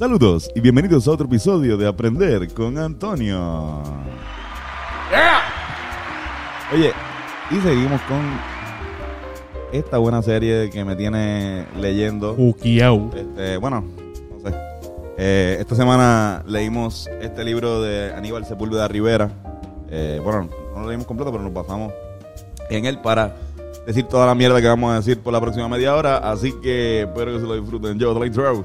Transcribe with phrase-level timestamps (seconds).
[0.00, 3.82] Saludos y bienvenidos a otro episodio de Aprender con Antonio.
[6.72, 6.90] Oye,
[7.50, 8.18] y seguimos con
[9.72, 12.34] esta buena serie que me tiene leyendo.
[12.38, 13.10] Ukiau.
[13.14, 13.84] Este, bueno,
[14.30, 14.56] no sé.
[15.18, 19.30] Eh, esta semana leímos este libro de Aníbal Sepúlveda Rivera.
[19.90, 21.92] Eh, bueno, no lo leímos completo, pero nos basamos
[22.70, 23.36] en él para
[23.86, 26.16] decir toda la mierda que vamos a decir por la próxima media hora.
[26.16, 27.98] Así que espero que se lo disfruten.
[27.98, 28.64] Yo, the intro.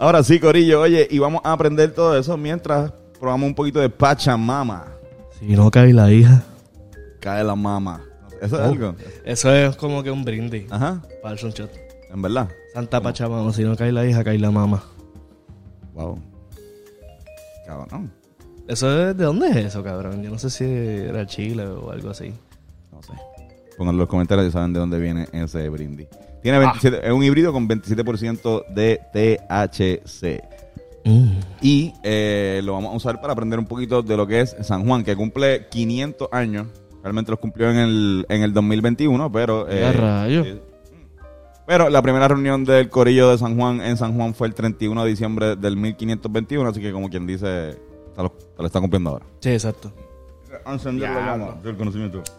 [0.00, 3.90] Ahora sí, Corillo, oye, y vamos a aprender todo eso mientras probamos un poquito de
[3.90, 4.86] Pachamama.
[5.38, 6.42] Si no cae la hija.
[7.20, 8.02] Cae la mama.
[8.40, 8.64] Eso es Oh.
[8.70, 8.94] algo.
[9.24, 10.70] Eso es como que un brindis.
[10.72, 11.70] Ajá, Para el sunshot.
[12.12, 12.48] en verdad.
[12.72, 13.52] Santa Pachamama.
[13.52, 14.82] Si no cae la hija, cae la mamá.
[15.94, 16.18] Wow.
[17.66, 18.10] Cabrón.
[18.68, 20.22] ¿Eso es de dónde es eso, cabrón?
[20.22, 22.32] Yo no sé si era Chile o algo así.
[22.92, 23.12] No sé.
[23.76, 26.08] Pongan en los comentarios si saben de dónde viene ese brindis.
[26.42, 30.42] Tiene 27, es un híbrido con 27% de THC.
[31.04, 31.40] Mm.
[31.60, 34.86] Y eh, lo vamos a usar para aprender un poquito de lo que es San
[34.86, 36.66] Juan, que cumple 500 años.
[37.02, 39.68] Realmente los cumplió en el, en el 2021, pero...
[39.68, 40.46] eh, ¡Ya rayos!
[40.46, 40.62] eh,
[41.66, 45.04] pero la primera reunión del Corillo de San Juan en San Juan fue el 31
[45.04, 47.78] de diciembre del 1521, así que como quien dice,
[48.16, 49.24] se lo, está cumpliendo ahora.
[49.38, 49.92] Sí, exacto.
[50.66, 52.24] Encender la llama del conocimiento.
[52.24, 52.32] ¿Tú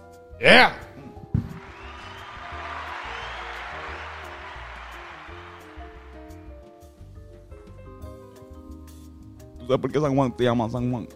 [9.72, 11.08] sabes por qué San Juan te llama San Juan?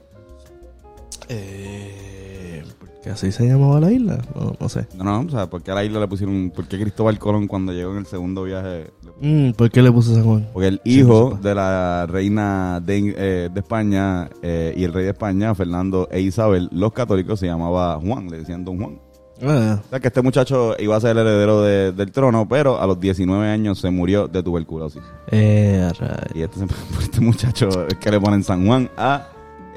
[1.27, 4.19] Eh, ¿Por qué así se llamaba la isla?
[4.33, 4.88] No, no sé.
[4.95, 7.47] No, no, o sea, ¿por qué a la isla le pusieron, por qué Cristóbal Colón
[7.47, 8.91] cuando llegó en el segundo viaje?
[9.21, 10.47] Mm, ¿Por qué le puso San Juan?
[10.53, 15.11] Porque el hijo de la reina de, eh, de España eh, y el rey de
[15.11, 18.99] España, Fernando e Isabel, los católicos se llamaba Juan, le decían Don Juan.
[19.44, 22.79] Ah, O sea que este muchacho iba a ser el heredero de- del trono, pero
[22.79, 25.01] a los 19 años se murió de tuberculosis.
[25.29, 25.90] eh.
[26.34, 26.59] Y este,
[27.01, 29.28] este muchacho es que le ponen San Juan a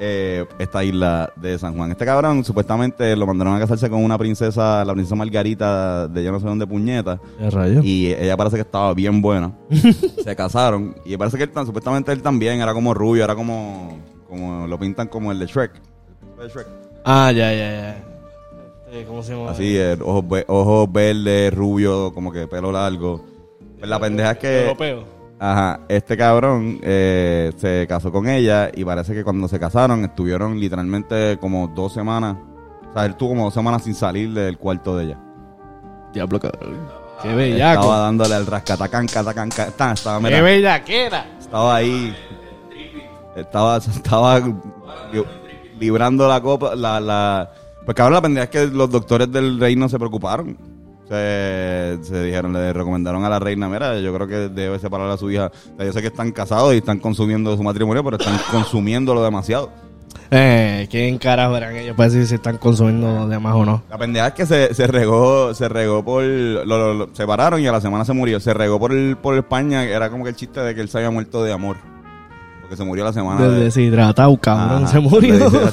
[0.01, 1.91] eh, esta isla de San Juan.
[1.91, 6.31] Este cabrón supuestamente lo mandaron a casarse con una princesa, la princesa Margarita de yo
[6.31, 7.19] no sé dónde puñeta.
[7.83, 9.51] Y ella parece que estaba bien buena.
[10.23, 10.95] se casaron.
[11.03, 13.97] Y parece que él, tan- supuestamente él también era como rubio, era como,
[14.29, 15.71] como lo pintan como el de Shrek.
[16.39, 16.67] El de Shrek.
[17.03, 18.05] Ah, ya, ya, ya.
[18.91, 19.51] Este, ¿Cómo se llama?
[19.51, 23.23] Así, eh, ojos, ve- ojos verdes, rubio, como que pelo largo.
[23.77, 24.61] Pues la pendeja es que...
[24.63, 25.19] Europeo.
[25.41, 30.59] Ajá, este cabrón eh, se casó con ella y parece que cuando se casaron estuvieron
[30.59, 32.35] literalmente como dos semanas.
[32.89, 35.17] O sea, él tuvo como dos semanas sin salir del cuarto de ella.
[36.13, 36.75] Diablo, cabrón.
[37.21, 37.91] Qué Estaba bellaco.
[37.97, 41.25] dándole al rascatacán, catacán, catacán, estaba, mira, Qué bellaquera.
[41.39, 42.13] estaba ahí.
[43.35, 45.23] Estaba, estaba li-
[45.79, 47.49] librando la copa, la, la...
[47.89, 50.55] Pues cabrón, la pendeja es que los doctores del reino se preocuparon.
[51.07, 55.17] Se, se dijeron, le recomendaron a la reina, mira, yo creo que debe separar a
[55.17, 55.47] su hija.
[55.73, 59.23] O sea, yo sé que están casados y están consumiendo su matrimonio, pero están consumiéndolo
[59.23, 59.71] demasiado.
[60.29, 63.81] Eh, ¿quién carajo eran ellos para decir si están consumiendo de más o no?
[63.89, 67.65] La pendeja es que se, se regó, se regó por, lo, lo- lo- separaron y
[67.65, 68.39] a la semana se murió.
[68.39, 70.99] Se regó por el, por España, era como que el chiste de que él se
[70.99, 71.77] había muerto de amor.
[72.61, 74.83] Porque se murió la semana De de- deshidratado, cabrón.
[74.83, 75.49] Ajá, Se murió.
[75.49, 75.69] de-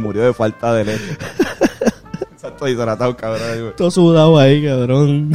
[0.00, 1.16] murió de falta de leche.
[2.32, 3.74] Exacto, hidratado, cabrón.
[3.76, 5.32] Todo sudado ahí, cabrón.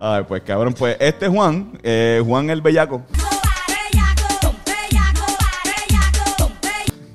[0.00, 3.02] Ay, pues cabrón, pues este Juan, eh, Juan el Bellaco.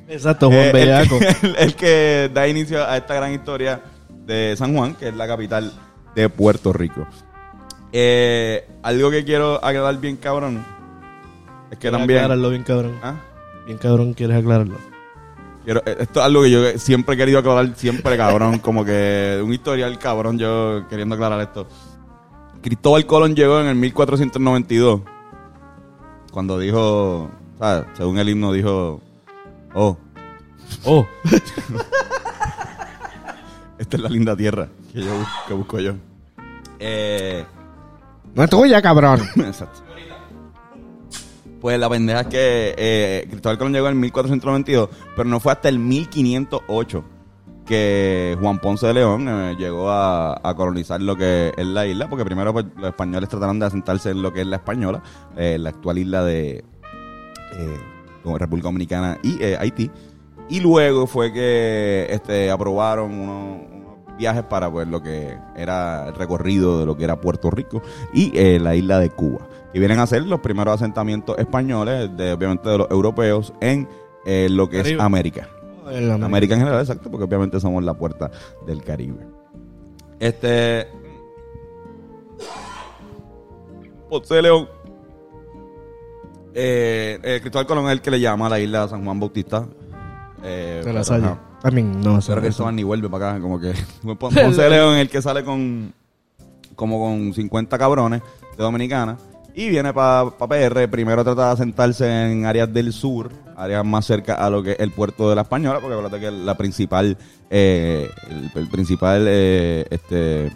[0.07, 1.15] Exacto, Juan eh, Bellaco.
[1.17, 3.81] El, que- el- el que da inicio a esta gran historia
[4.25, 5.71] de San Juan, que es la capital
[6.15, 7.07] de Puerto Rico.
[7.91, 10.63] Eh, algo que quiero aclarar bien, cabrón,
[11.71, 12.19] es que ¿Quieres también...
[12.19, 12.99] aclararlo bien, cabrón?
[13.03, 13.15] ¿Ah?
[13.69, 14.77] Bien, cabrón, ¿quieres aclararlo?
[15.63, 19.39] Quiero, eh, esto es algo que yo siempre he querido aclarar, siempre cabrón, como que
[19.45, 21.67] un historial cabrón, yo queriendo aclarar esto.
[22.63, 25.01] Cristóbal Colón llegó en el 1492,
[26.31, 27.29] cuando dijo,
[27.59, 27.85] ¿sabes?
[27.95, 29.01] Según el himno dijo,
[29.75, 29.95] oh,
[30.83, 31.05] Oh.
[33.77, 35.11] esta es la linda tierra que yo
[35.47, 35.93] que busco yo.
[36.79, 37.45] Eh,
[38.33, 39.19] No es tuya, cabrón.
[39.35, 39.81] Exacto.
[41.59, 45.69] Pues la pendeja es que eh, Cristóbal Colón llegó en 1492, pero no fue hasta
[45.69, 47.03] el 1508
[47.69, 52.25] que Juan Ponce de León eh, llegó a, colonizar lo que es la isla, porque
[52.25, 55.03] primero pues, los españoles trataron de asentarse en lo que es la española,
[55.37, 56.63] eh, la actual isla de
[57.53, 57.79] eh,
[58.25, 59.91] República Dominicana y Haití.
[60.49, 66.15] Y luego fue que este, aprobaron unos, unos viajes para pues, lo que era el
[66.15, 69.47] recorrido de lo que era Puerto Rico y la isla de Cuba.
[69.73, 73.87] Y vienen a ser los primeros asentamientos españoles, de, obviamente de los europeos, en
[74.25, 74.99] eh, lo que es.
[74.99, 75.47] América.
[75.91, 78.29] En América en general, exacto, porque obviamente somos la puerta
[78.65, 79.25] del Caribe.
[80.19, 80.87] Este.
[84.09, 84.67] Ponce León.
[86.53, 89.67] Eh, eh, Cristóbal Colón es el que le llama a la isla San Juan Bautista.
[90.43, 91.35] Eh, De la Salle.
[91.71, 93.73] mean, no, Pero que Cristóbal ni vuelve para acá, como que.
[94.03, 95.93] Pon- Ponce León es el que sale con.
[96.75, 98.21] Como con 50 cabrones
[98.57, 99.17] de Dominicana.
[99.59, 100.87] Y viene para PR.
[100.89, 104.79] Primero trata de asentarse en áreas del sur, áreas más cerca a lo que es
[104.79, 107.17] el puerto de la Española, porque acuérdate que la principal.
[107.49, 109.25] eh, el, el principal.
[109.27, 110.51] eh, este.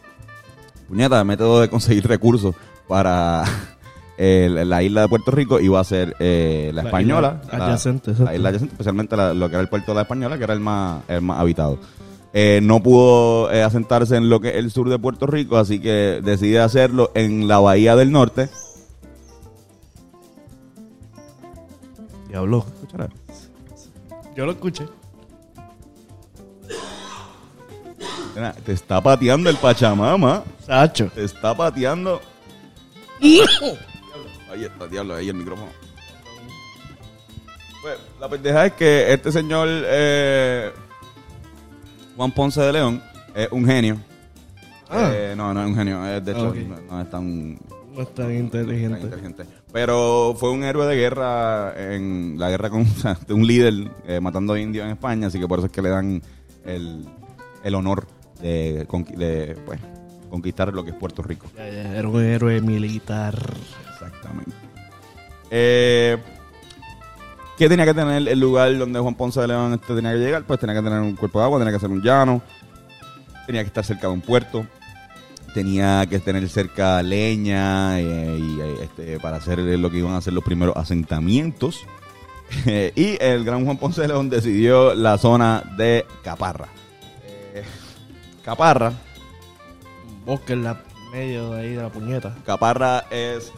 [0.87, 2.55] Puñeta, método de conseguir recursos
[2.87, 3.43] para.
[4.17, 7.41] eh, la isla de Puerto Rico iba a ser eh, la, La española.
[7.45, 10.37] isla adyacente, la, isla adyacente, especialmente la- lo que era el puerto de la española,
[10.37, 11.77] que era el más, el más habitado.
[12.31, 15.79] Eh, no pudo eh, asentarse en lo que es el sur de Puerto Rico, así
[15.81, 18.47] que decide hacerlo en la bahía del norte.
[22.33, 22.65] Diablo.
[24.35, 24.87] Yo lo escuché.
[28.33, 30.43] Mira, Te está pateando el Pachamama.
[30.65, 31.11] Sacho.
[31.13, 32.19] Te está pateando.
[34.51, 35.69] Ahí está, diablo, ahí el micrófono.
[37.83, 40.71] Pues, la pendeja es que este señor eh,
[42.15, 43.03] Juan Ponce de León
[43.35, 43.97] es un genio.
[44.89, 45.11] Ah.
[45.13, 47.53] Eh, no, no es un genio, es, de hecho Ah, no, no es tan,
[47.93, 49.62] No es tan tan inteligente.
[49.73, 53.91] Pero fue un héroe de guerra en la guerra con o sea, de un líder
[54.07, 56.21] eh, matando indios en España, así que por eso es que le dan
[56.63, 57.05] el,
[57.63, 58.07] el honor
[58.39, 59.79] de, pues,
[60.29, 61.47] conquistar lo que es Puerto Rico.
[61.57, 63.35] Ya, ya, Era un héroe militar.
[63.93, 64.51] Exactamente.
[65.49, 66.17] Eh,
[67.57, 70.43] ¿Qué tenía que tener el lugar donde Juan Ponce de León este tenía que llegar?
[70.43, 72.41] Pues tenía que tener un cuerpo de agua, tenía que ser un llano,
[73.47, 74.65] tenía que estar cerca de un puerto,
[75.53, 80.21] tenía que tener cerca leña eh, y, eh, este, para hacer lo que iban a
[80.21, 81.85] ser los primeros asentamientos.
[82.65, 86.67] y el gran Juan Ponce de León decidió la zona de Caparra.
[87.25, 87.63] Eh,
[88.43, 88.89] Caparra
[90.07, 92.35] Un bosque en la medio de ahí de la puñeta.
[92.45, 93.51] Caparra es,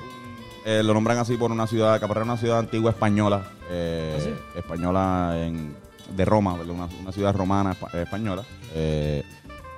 [0.66, 4.30] lo nombran así por una ciudad, Caparra es una ciudad antigua española, ¿Ah, sí?
[4.58, 5.76] española en-
[6.16, 6.54] de Roma.
[6.54, 8.44] Una, una ciudad romana espa- española,
[8.76, 9.24] eh,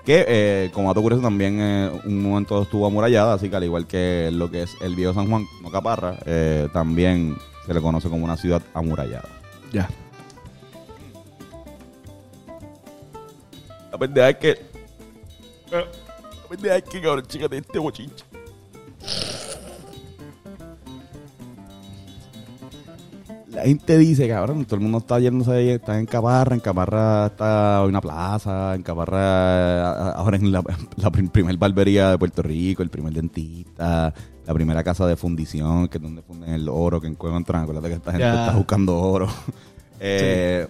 [0.07, 3.87] que eh, como dato curioso también eh, un momento estuvo amurallada, así que al igual
[3.87, 8.07] que lo que es el viejo San Juan, no Caparra, eh, también se le conoce
[8.07, 9.27] como una ciudad amurallada.
[9.73, 9.89] Ya.
[13.91, 14.61] La pendeja es que...
[15.71, 15.83] La
[16.47, 18.23] pendeja es que, cabrón, chica, de este bochinche.
[23.57, 27.25] La gente dice, cabrón, todo el mundo está yéndose ahí, está en Caparra, en Caparra
[27.25, 30.61] está una plaza, en Caparra ahora en la,
[30.97, 34.13] la prim- primer barbería de Puerto Rico, el primer dentista,
[34.45, 37.95] la primera casa de fundición, que es donde funden el oro que encuentran, acuérdate que
[37.95, 39.27] esta gente está buscando oro.
[39.99, 40.67] Eh,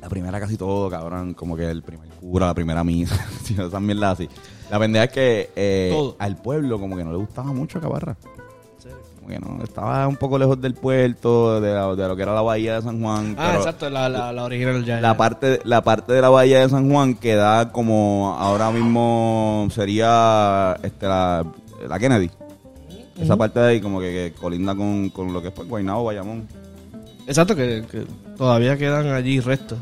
[0.00, 3.14] La primera casi todo, cabrón, como que el primer cura, la primera misa,
[3.44, 4.28] si no, esas mierdas así.
[4.70, 8.16] La pendeja es que eh, al pueblo como que no le gustaba mucho Caparra.
[9.38, 12.34] Como que no, estaba un poco lejos del puerto, de, la- de lo que era
[12.34, 13.36] la bahía de San Juan.
[13.38, 15.00] Ah, exacto, la, la, la original ya.
[15.00, 19.68] La parte, la parte de la bahía de San Juan que da como ahora mismo
[19.70, 21.44] sería este, la,
[21.88, 22.30] la Kennedy.
[23.18, 26.04] Esa parte de ahí como que, que colinda con, con lo que es pues, Guaynabo,
[26.04, 26.48] Bayamón.
[27.26, 28.06] Exacto, que, que
[28.36, 29.78] todavía quedan allí restos.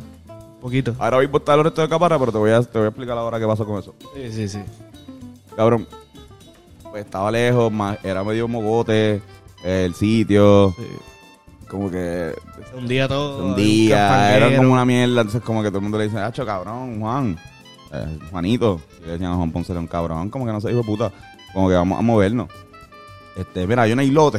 [0.61, 0.93] Poquito.
[0.99, 3.17] Ahora mismo está el resto de Caparra, pero te voy a, te voy a explicar
[3.17, 3.95] ahora qué pasó con eso.
[4.12, 4.59] Sí, sí, sí.
[5.55, 5.87] Cabrón,
[6.90, 9.23] pues estaba lejos, más, era medio mogote
[9.65, 10.85] el sitio, sí.
[11.69, 12.33] como que
[12.71, 13.47] Se hundía todo.
[13.47, 16.47] un día, era como una mierda, entonces como que todo el mundo le dice, hacho,
[16.47, 17.38] cabrón, Juan,
[17.93, 20.69] eh, Juanito, y le decían a Juan Ponce, era un cabrón, como que no se
[20.69, 21.12] dijo puta,
[21.53, 22.49] como que vamos a movernos.
[23.37, 24.38] Este, mira, hay un islote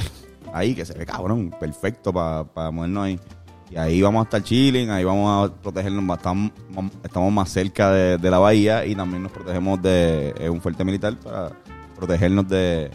[0.53, 3.19] ahí que se ve cabrón, perfecto para movernos ahí.
[3.71, 6.59] Y ahí vamos a estar chilling, ahí vamos a protegernos bastante,
[7.03, 11.15] estamos más cerca de, de la bahía y también nos protegemos de un fuerte militar
[11.17, 11.51] para
[11.95, 12.89] protegernos de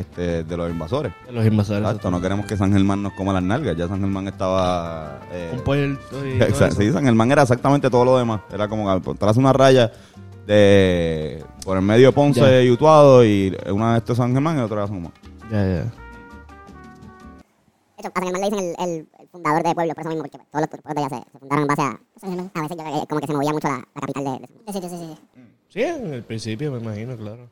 [0.00, 1.12] este de los invasores.
[1.26, 1.82] De los invasores.
[1.82, 5.20] Exacto, no queremos que San Germán nos coma las nalgas, ya San Germán estaba...
[5.32, 6.80] eh, Un puerto y todo Exacto, eso.
[6.80, 8.40] sí, San Germán era exactamente todo lo demás.
[8.52, 9.92] Era como tras una raya
[10.46, 14.60] de por el medio de Ponce y Utuado y una de estos San Germán y
[14.62, 15.02] otra era San.
[15.02, 15.10] Ya,
[15.50, 15.84] ya.
[17.96, 20.08] De hecho, a San Germán le dicen el, el, el fundador de pueblo, por eso
[20.08, 22.00] mismo, porque todos los pueblos de allá se, se fundaron en base a...
[22.54, 24.72] A veces yo que como que se movía mucho la, la capital de, de, de
[24.72, 25.18] sí, sí, sí.
[25.68, 27.48] Sí, en el principio me imagino, claro.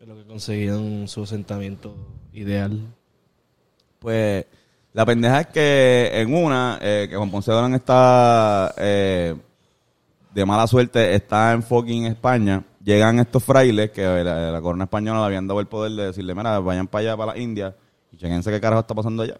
[0.00, 1.94] Es lo que conseguían su asentamiento
[2.32, 2.80] ideal.
[3.98, 4.44] Pues
[4.92, 9.34] la pendeja es que en una, eh, que Juan Ponce de León está eh,
[10.34, 12.62] de mala suerte, está en fucking España.
[12.84, 16.34] Llegan estos frailes que la, la corona española le habían dado el poder de decirle,
[16.34, 17.74] mira, vayan para allá, para la India,
[18.12, 19.38] y chequense qué carajo está pasando allá.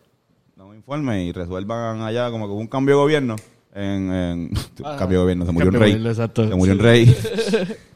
[0.56, 3.36] Dan un informe y resuelvan allá como que hubo un cambio de gobierno.
[3.74, 4.50] En, en-
[4.98, 5.90] cambio de gobierno, se murió un rey.
[5.92, 6.48] gobierno, exacto.
[6.48, 7.14] Se murió un rey.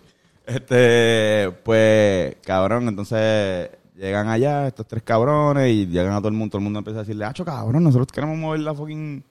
[0.48, 6.52] Este, pues, cabrón, entonces llegan allá estos tres cabrones y llegan a todo el mundo,
[6.52, 9.22] todo el mundo empieza a decirle, hacho cabrón, nosotros queremos mover la fucking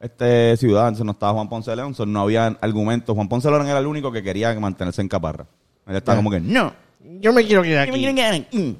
[0.00, 3.14] este, ciudad, entonces no estaba Juan Ponce de León, no había argumentos.
[3.14, 5.46] Juan Ponce de León era el único que quería mantenerse en Caparra.
[5.86, 6.72] Él estaba como que, no.
[7.20, 8.76] Yo me quiero quedar Yo me quiero quedar aquí.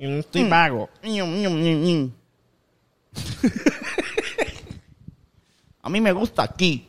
[0.00, 0.90] Yo no estoy vago.
[5.82, 6.88] A mí me gusta aquí.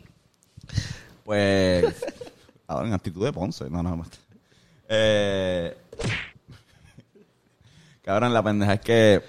[1.24, 2.04] Pues,
[2.66, 4.10] ahora en actitud de Ponce, no, no, más.
[4.90, 5.76] Eh,
[8.04, 9.22] cabrón, la pendeja es que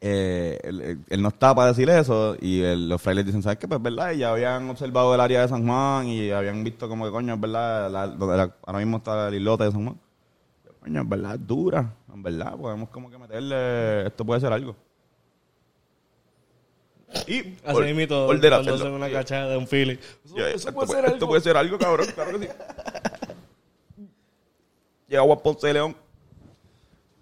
[0.00, 3.66] eh, él, él no estaba para decir eso y los frailes dicen, ¿sabes qué?
[3.68, 7.04] Pues verdad, y ya habían observado el área de San Juan y habían visto como
[7.04, 9.98] que coño, es verdad, la- donde la- ahora mismo está el islote de San Juan.
[10.80, 14.76] Coño, es verdad, es dura, en verdad, podemos como que meterle, esto puede ser algo.
[17.26, 19.96] Y Así mismo, cuando hacen una cachada de un feeling.
[20.24, 21.26] Eso, esto, puede puede, ser esto algo.
[21.28, 22.52] puede ser algo, cabrón, claro que sí.
[25.08, 25.96] Llega Juan Ponce de León.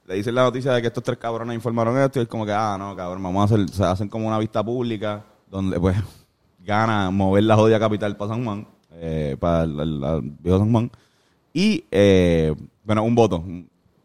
[0.06, 2.52] Le dicen la noticia de que estos tres cabrones informaron esto y es como que,
[2.52, 5.96] ah, no, cabrón, vamos a hacer, o sea, hacen como una vista pública donde, pues,
[6.60, 10.90] gana mover la jodida capital para San Juan, eh, para el viejo San Juan.
[11.52, 13.44] Y, eh, bueno, un voto,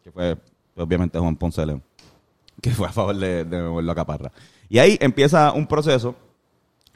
[0.03, 0.38] que fue,
[0.75, 1.83] obviamente, Juan Ponce de León,
[2.61, 4.31] que fue a favor de, de moverlo a Caparra.
[4.69, 6.15] Y ahí empieza un proceso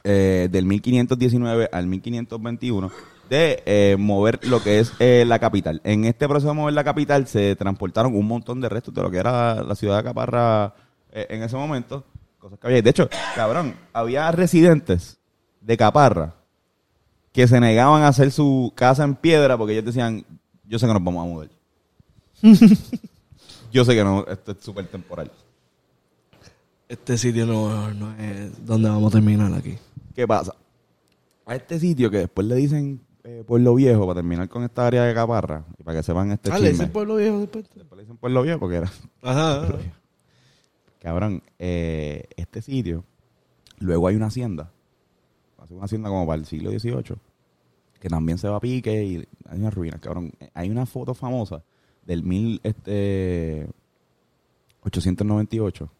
[0.02, 2.90] eh, del 1519 al 1521
[3.28, 5.80] de eh, mover lo que es eh, la capital.
[5.84, 9.10] En este proceso de mover la capital se transportaron un montón de restos de lo
[9.10, 10.74] que era la ciudad de Caparra
[11.12, 12.04] eh, en ese momento.
[12.38, 12.82] Cosas que había.
[12.82, 15.18] De hecho, cabrón, había residentes
[15.60, 16.34] de Caparra
[17.32, 20.24] que se negaban a hacer su casa en piedra porque ellos decían,
[20.64, 21.48] yo sé que nos vamos a mudar.
[23.72, 25.30] yo sé que no, esto es súper temporal.
[26.88, 29.76] Este sitio no, no es donde vamos a terminar aquí.
[30.14, 30.54] ¿Qué pasa?
[31.44, 35.04] A este sitio que después le dicen eh, Pueblo Viejo para terminar con esta área
[35.04, 37.64] de Caparra y para que sepan este ah, le dicen pueblo viejo después.
[37.74, 38.90] Después le dicen Pueblo Viejo porque era
[39.22, 39.62] Ajá.
[39.64, 39.78] ajá.
[41.00, 41.42] cabrón.
[41.58, 43.04] eh, este sitio,
[43.80, 44.70] luego hay una hacienda,
[45.58, 47.16] hace una hacienda como para el siglo XVIII,
[48.00, 50.32] que también se va a pique y hay unas ruinas, cabrón.
[50.54, 51.62] Hay una foto famosa
[52.04, 53.66] del mil este
[54.82, 55.90] 898.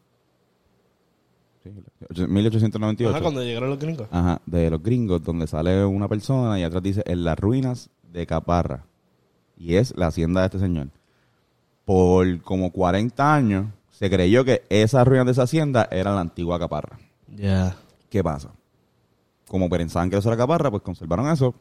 [2.15, 3.09] Sí, 1898.
[3.15, 4.07] Ajá, cuando llegaron los gringos.
[4.11, 8.25] Ajá, de los gringos, donde sale una persona y atrás dice en las ruinas de
[8.25, 8.85] Caparra.
[9.57, 10.89] Y es la hacienda de este señor.
[11.85, 16.59] Por como 40 años se creyó que esas ruinas de esa hacienda eran la antigua
[16.59, 16.99] Caparra.
[17.35, 17.75] Ya.
[18.09, 18.51] ¿Qué pasa?
[19.47, 21.55] Como pensaban que eso era Caparra, pues conservaron eso.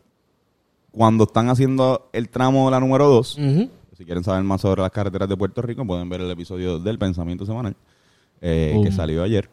[0.90, 3.70] Cuando están haciendo el tramo de la número 2, Ujú.
[3.96, 6.98] si quieren saber más sobre las carreteras de Puerto Rico, pueden ver el episodio del
[6.98, 7.76] Pensamiento Semanal,
[8.40, 9.48] eh, que salió ayer.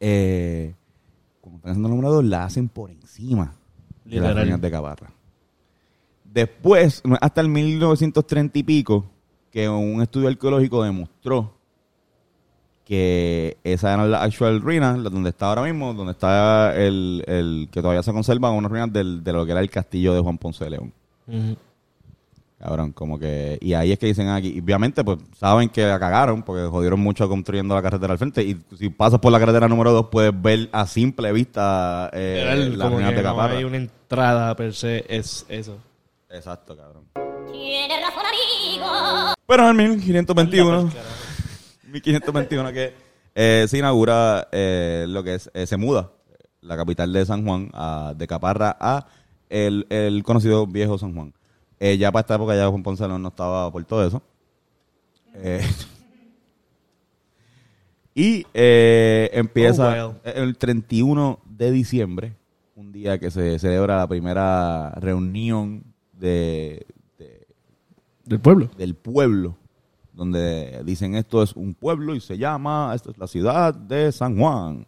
[0.00, 0.74] Eh,
[1.40, 3.54] cuando están haciendo el número 2, la hacen por encima
[4.04, 5.10] de las ruinas de Caparra.
[6.24, 9.06] Después, hasta el 1930 y pico,
[9.50, 11.54] que un estudio arqueológico demostró
[12.84, 17.82] que esas eran las actual ruinas, donde está ahora mismo, donde está el, el que
[17.82, 20.64] todavía se conservan unas ruinas del- de lo que era el castillo de Juan Ponce
[20.64, 20.92] de León.
[22.58, 23.56] Cabrón, como que...
[23.60, 24.48] Y ahí es que dicen aquí...
[24.56, 28.42] Y obviamente, pues, saben que la cagaron porque jodieron mucho construyendo la carretera al frente.
[28.42, 33.10] Y si pasas por la carretera número 2, puedes ver a simple vista eh, ruinas
[33.10, 33.56] que de no Caparra.
[33.58, 35.78] hay una entrada per se, es eso.
[36.30, 37.04] Exacto, cabrón.
[37.52, 39.34] Tienes razón, amigo.
[39.46, 40.90] Pero en el 1521...
[41.92, 42.92] 1521 que
[43.36, 45.48] eh, se inaugura eh, lo que es...
[45.54, 46.10] eh, se muda
[46.60, 49.06] la capital de San Juan, a- de Caparra, a
[49.48, 51.32] el, el conocido viejo San Juan.
[51.80, 54.20] Eh, ya para esta época ya Juan Ponce no estaba por todo eso.
[55.34, 55.64] Eh,
[58.14, 60.20] y eh, empieza Oh, wow.
[60.24, 62.34] el 31 de diciembre,
[62.74, 66.84] un día que se celebra la primera reunión de,
[67.18, 67.46] de-
[68.24, 68.68] Del pueblo.
[68.76, 69.56] del pueblo,
[70.12, 74.36] donde dicen esto es un pueblo y se llama, esto es la ciudad de San
[74.36, 74.84] Juan.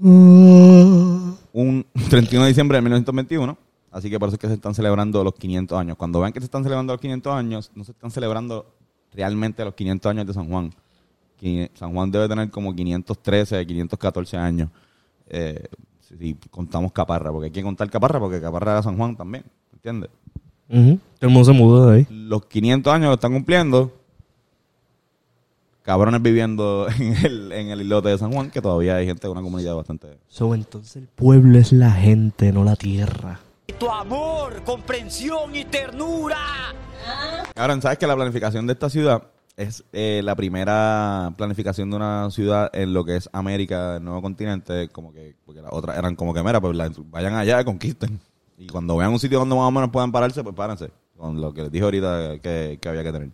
[0.00, 1.36] Un
[2.10, 3.56] 31 de diciembre de 1921.
[3.90, 5.96] Así que por eso es que se están celebrando los 500 años.
[5.96, 8.66] Cuando vean que se están celebrando los 500 años, no se están celebrando
[9.12, 10.72] realmente los 500 años de San Juan.
[11.74, 14.70] San Juan debe tener como 513, 514 años.
[15.28, 15.64] Eh,
[16.00, 20.10] si, contamos Caparra, porque hay que contar Caparra, porque Caparra era San Juan también, ¿entiendes?
[20.68, 20.98] Ujú.
[21.18, 22.06] Todo el mundo se mudó de ahí.
[22.10, 23.92] Los 500 años lo están cumpliendo.
[25.82, 29.32] Cabrones viviendo en el, en el islote de San Juan, que todavía hay gente de
[29.32, 30.18] una comunidad bastante...
[30.28, 33.40] So, entonces el pueblo es la gente, no la tierra.
[33.76, 36.38] Tu amor, comprensión y ternura.
[37.54, 39.24] Ahora, ¿sabes que la planificación de esta ciudad
[39.56, 44.22] es eh, la primera planificación de una ciudad en lo que es América, el nuevo
[44.22, 44.88] continente?
[44.88, 46.76] Como que, porque las otras eran como que, mira, pues
[47.10, 48.18] vayan allá y conquisten.
[48.56, 50.90] Y cuando vean un sitio donde más o menos puedan pararse, pues párense.
[51.16, 53.30] Con lo que les dije ahorita que, que había que tener.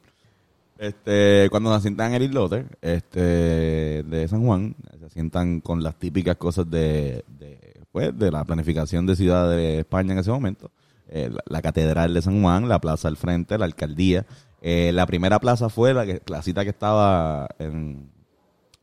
[0.78, 5.94] Este, cuando se asientan en el islote este, de San Juan, se asientan con las
[5.96, 7.63] típicas cosas de, de,
[7.94, 10.72] pues, de la planificación de Ciudad de España en ese momento.
[11.08, 14.26] Eh, la, la Catedral de San Juan, la plaza al frente, la alcaldía.
[14.60, 18.10] Eh, la primera plaza fue la, que, la cita que estaba en,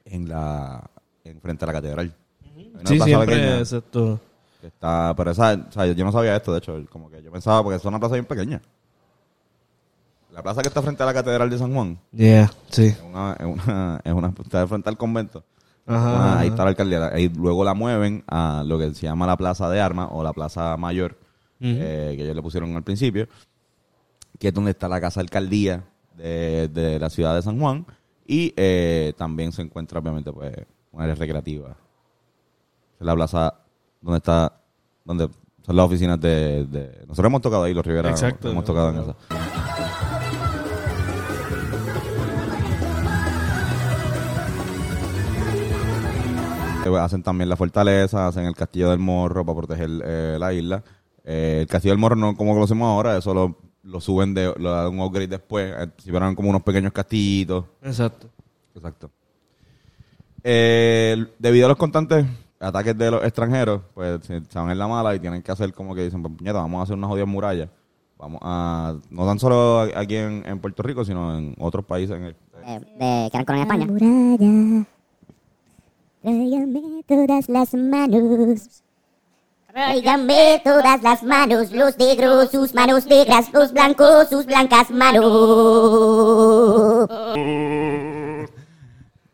[0.05, 0.89] en la
[1.25, 2.15] en frente a la catedral.
[2.73, 3.35] Una Sí, siempre,
[4.61, 7.33] que está, pero esa, o sea, yo no sabía esto, de hecho, como que yo
[7.33, 8.61] pensaba, porque es una plaza bien pequeña.
[10.31, 12.85] La plaza que está frente a la catedral de San Juan, Yeah, sí.
[12.85, 15.43] es una, es una, es una está frente al convento.
[15.95, 17.07] Ajá, Ah, ahí está la alcaldía.
[17.07, 20.33] Ahí luego la mueven a lo que se llama la plaza de armas o la
[20.33, 21.17] plaza mayor,
[21.59, 23.27] eh, que ellos le pusieron al principio,
[24.39, 25.83] que es donde está la casa alcaldía
[26.17, 27.85] de, de la ciudad de San Juan.
[28.25, 30.53] Y eh, también se encuentra, obviamente, pues,
[30.91, 31.75] una área recreativa.
[32.99, 33.53] Es la plaza
[34.01, 34.53] donde está,
[35.03, 35.29] donde
[35.65, 38.49] son las oficinas de, de- nosotros hemos tocado ahí, los Rivera, Exacto.
[38.49, 39.15] hemos tocado en esa.
[46.99, 50.83] Hacen también la fortaleza, hacen el castillo del morro para proteger eh, la isla.
[51.23, 54.71] Eh, el castillo del morro no como conocemos ahora, eso lo, lo suben de, lo
[54.71, 55.73] dan un upgrade después.
[55.77, 57.65] Eh, Si eran como unos pequeños castillitos.
[57.83, 58.27] Exacto.
[58.75, 59.11] Exacto.
[60.43, 62.25] Eh, debido a los constantes
[62.59, 65.93] ataques de los extranjeros, pues se, van en la mala y tienen que hacer como
[65.93, 67.69] que dicen, pues, puñeta, vamos a hacer una jodida muralla.
[68.17, 72.15] Vamos a, no tan solo aquí en, en Puerto Rico, sino en otros países.
[72.17, 73.85] En el- Eh, de, que eran colonia de España.
[73.87, 74.85] muralla,
[76.21, 78.83] tráigame todas las manos.
[79.71, 85.25] Tráigame todas las manos, los negros, sus manos negras, los blancos, sus blancas manos.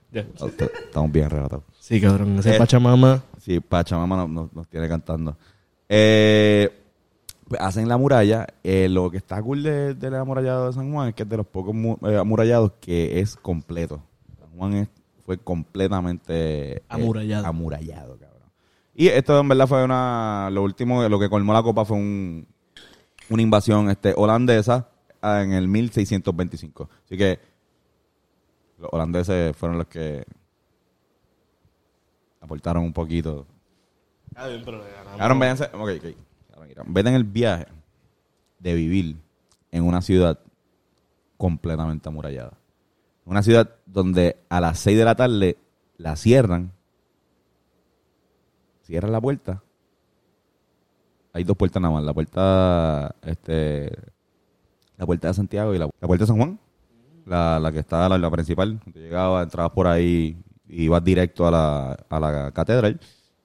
[0.09, 0.23] Ya.
[0.23, 1.63] T- Estamos bien relatados.
[1.79, 2.39] Sí, cabrón.
[2.39, 2.57] Ese Eh.
[2.57, 3.21] Pachamama...
[3.39, 5.35] Sí, Pachamama nos, nos- nos tiene cantando.
[5.89, 6.69] Eh,
[7.47, 8.47] pues hacen la muralla.
[8.63, 11.37] Eh, lo que está cool de- del amurallado de San Juan es que es de
[11.37, 14.01] los pocos mu- eh, amurallados que es completo.
[14.39, 14.87] San Juan es-
[15.27, 18.17] fue completamente eh, Amurallado.
[18.17, 18.49] cabrón.
[18.95, 20.47] Y esto en verdad fue una.
[20.53, 22.47] Lo último, lo que colmó la copa fue un,
[23.29, 24.87] una invasión este, holandesa
[25.21, 26.89] ah, en el 1625.
[27.03, 27.39] Así que
[28.79, 30.23] los holandeses fueron los que
[32.39, 33.45] aportaron un poquito.
[35.17, 36.15] Cabrón, véanse, ok, ok.
[36.51, 37.65] Cabrón, mira, vete en el viaje
[38.59, 39.17] de vivir
[39.71, 40.39] en una ciudad
[41.35, 42.53] completamente amurallada.
[43.27, 45.57] Una ciudad donde a las 6 de la tarde
[45.97, 46.71] la cierran.
[48.83, 49.61] Cierran la puerta.
[51.33, 52.05] Hay dos puertas nada más.
[52.05, 53.91] La puerta, este,
[54.95, 56.57] la puerta de Santiago y la, la puerta de San Juan.
[57.25, 58.79] La, la que está, la, la principal.
[58.93, 62.97] Tú llegabas, entrabas por ahí y ibas directo a la, a la catedral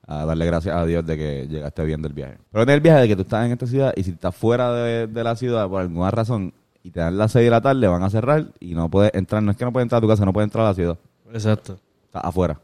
[0.06, 2.38] a darle gracias a Dios de que llegaste bien del viaje.
[2.52, 4.72] Pero en el viaje de que tú estás en esta ciudad y si estás fuera
[4.72, 7.86] de, de la ciudad por alguna razón y te dan las 6 de la tarde,
[7.86, 9.42] van a cerrar y no puedes entrar.
[9.42, 10.98] No es que no puedes entrar a tu casa, no puedes entrar a la ciudad.
[11.32, 11.78] Exacto.
[12.06, 12.60] Estás afuera.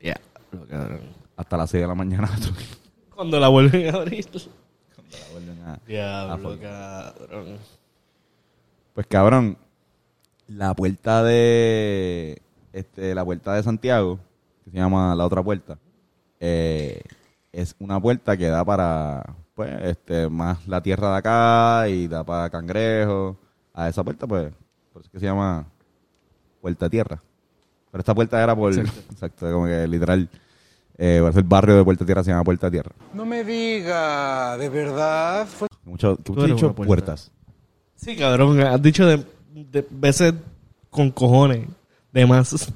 [0.00, 0.16] Ya.
[0.52, 1.00] Lo cabrón.
[1.36, 2.30] Hasta las 6 de la mañana.
[3.14, 4.26] Cuando la vuelven a abrir.
[4.32, 7.56] La vuelven a- Diablo, cabrón.
[8.94, 9.56] Pues cabrón,
[10.48, 12.40] la puerta de
[12.72, 14.18] este, la puerta de Santiago,
[14.64, 15.78] que se llama la otra puerta,
[16.40, 17.00] eh,
[17.52, 19.24] es una puerta que da para
[19.58, 23.36] pues este más la tierra de acá y da para cangrejo.
[23.74, 24.52] A esa puerta, pues,
[24.92, 25.66] por eso es que se llama
[26.60, 27.20] Puerta Tierra.
[27.90, 30.28] Pero esta puerta era por exacto, como que literal
[30.96, 32.92] eh, por eso el barrio de Puerta Tierra se llama Puerta Tierra.
[33.12, 35.48] No me diga, ¿de verdad?
[35.48, 36.86] Fue Mucho, ¿qué Tú te he eres dicho puerta.
[36.86, 37.32] puertas.
[37.96, 38.60] Sí, cabrón.
[38.60, 40.34] Has dicho de, de veces
[40.88, 41.66] con cojones.
[42.12, 42.72] De más.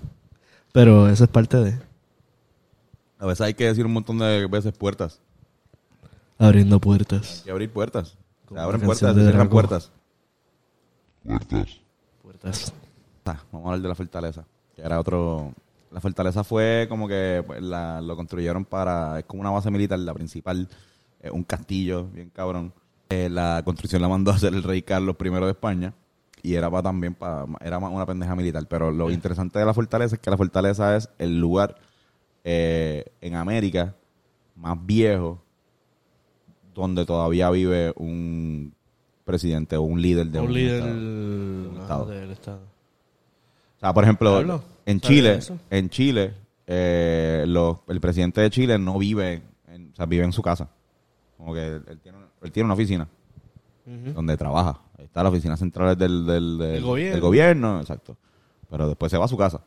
[0.73, 1.79] Pero eso es parte de.
[3.21, 5.21] A veces hay que decir un montón de veces puertas.
[6.43, 7.39] Abriendo puertas.
[7.39, 8.19] Hay que abrir puertas.
[8.49, 9.51] Se abren puertas, se cierran Draco.
[9.51, 9.93] puertas.
[12.23, 12.73] Puertas.
[13.25, 14.45] Ah, vamos a hablar de la fortaleza.
[14.75, 15.53] Que era otro.
[15.93, 19.21] La fortaleza fue como que pues, la, lo construyeron para.
[19.21, 20.69] Es como una base militar, la principal.
[21.21, 22.73] eh, un castillo, bien cabrón.
[23.11, 25.95] Eh, la construcción la mandó a hacer el rey Carlos I de España.
[26.43, 28.67] y era para también para era más una pendeja militar.
[28.69, 31.77] Pero lo interesante de la fortaleza es que la fortaleza es el lugar
[32.43, 33.95] eh, en América
[34.57, 35.41] más viejo
[36.75, 38.75] donde todavía vive un
[39.25, 40.95] presidente o un líder de un líder estado.
[40.95, 42.07] del estado.
[42.07, 42.61] del estado.
[43.77, 44.41] O sea, por ejemplo,
[44.87, 46.35] en ¿sabes Chile, en Chile,
[46.67, 50.69] eh, los- el presidente de Chile no vive, en, o sea, vive en su casa.
[51.37, 53.09] Como que él, él tiene, una- él tiene una oficina
[54.15, 54.81] donde trabaja.
[54.97, 57.13] Ahí Está la oficina central del, del, del- El gobierno.
[57.13, 58.17] del gobierno, exacto.
[58.71, 59.61] Pero después se va a su casa.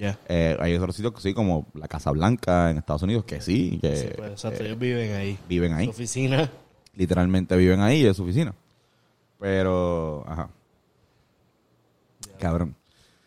[0.00, 0.18] Ya.
[0.28, 3.78] Eh, hay otros sitios que sí, como la Casa Blanca en Estados Unidos, que sí,
[3.82, 5.38] que Sí, pues, exacto, eh, ellos viven ahí.
[5.46, 5.84] viven ahí.
[5.84, 6.50] Su oficina.
[6.96, 8.54] Literalmente viven ahí, es su oficina.
[9.38, 10.48] Pero, ajá.
[12.38, 12.74] Cabrón.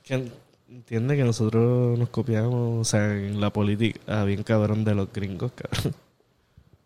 [0.04, 0.28] Que
[0.68, 5.14] entiende que nosotros nos copiamos, o sea, en la política, ah, bien cabrón de los
[5.14, 5.94] gringos, cabrón.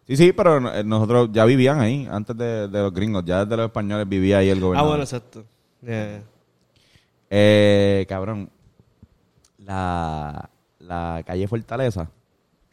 [0.06, 3.56] Sí, sí, pero eh, nosotros ya vivían ahí, antes de, de los gringos, ya desde
[3.58, 4.90] los españoles vivía ahí el Ah, gobernador.
[4.90, 5.46] bueno, exacto.
[7.30, 8.50] Eh, cabrón,
[9.68, 10.50] la,
[10.80, 12.10] la calle Fortaleza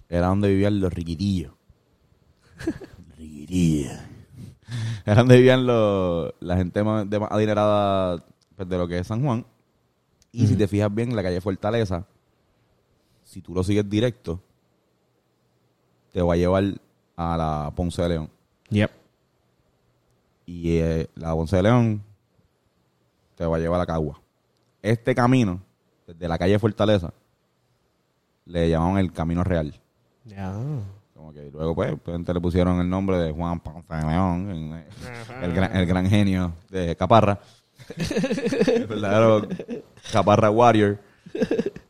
[0.08, 1.52] era donde vivían los riquitillos.
[3.18, 3.98] riquitillos.
[5.04, 8.24] Era donde vivían los, la gente más, de más adinerada
[8.56, 9.44] pues, de lo que es San Juan.
[10.30, 12.06] Y si te fijas bien, la calle Fortaleza,
[13.24, 14.40] si tú lo sigues directo,
[16.12, 16.64] te va a llevar
[17.16, 18.30] a la Ponce de León.
[18.70, 18.90] Yep.
[20.46, 22.02] Y eh, la Ponce de León
[23.36, 24.20] te va a llevar a Cagua.
[24.82, 25.60] Este camino,
[26.06, 27.12] desde la calle Fortaleza,
[28.46, 29.74] le llamaban el Camino Real.
[30.24, 30.54] Ya.
[31.14, 34.86] Como que luego, pues, le pusieron el nombre de Juan Ponce de León, en, eh,
[35.42, 37.38] el, gran, el gran genio de Caparra.
[38.66, 39.48] el verdadero
[40.12, 40.98] Caparra Warrior.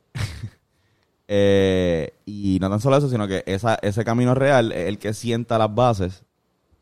[1.26, 5.14] Eh, y no tan solo eso, sino que esa, ese camino real es el que
[5.14, 6.22] sienta las bases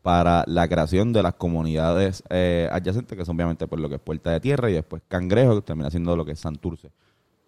[0.01, 4.01] para la creación de las comunidades eh, adyacentes, que son obviamente por lo que es
[4.01, 6.91] Puerta de Tierra y después Cangrejo, que termina siendo lo que es Santurce.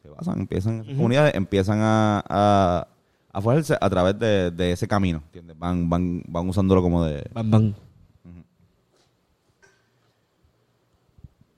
[0.06, 2.88] Se basan, empiezan, esas comunidades empiezan a, a,
[3.34, 5.58] a forjarse a través de, de ese camino, ¿entiendes?
[5.58, 7.28] Van, van, van usándolo como de...
[7.34, 7.74] Bam, bam.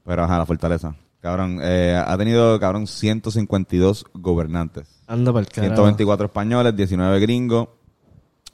[0.05, 0.95] Pero ajá, la fortaleza.
[1.19, 5.01] Cabrón, eh, ha tenido, cabrón, 152 gobernantes.
[5.07, 5.75] Anda para el carajo.
[5.75, 7.67] 124 españoles, 19 gringos,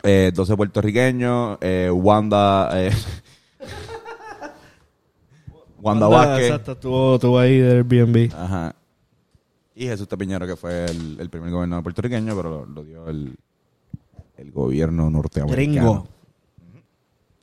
[0.01, 2.69] eh, 12 puertorriqueños, eh, Wanda...
[2.73, 2.89] Eh,
[5.82, 6.45] Wanda Vázquez.
[6.47, 8.34] Exacto, estuvo, estuvo ahí del Airbnb.
[8.34, 8.73] Ajá.
[9.76, 13.36] Y Jesús Tepiñero, que fue el, el primer gobernador puertorriqueño, pero lo, lo dio el,
[14.38, 15.56] el gobierno norteamericano.
[15.82, 16.08] Gringo.